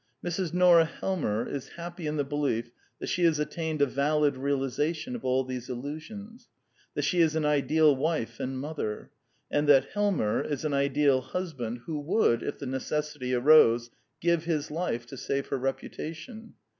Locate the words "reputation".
15.59-16.55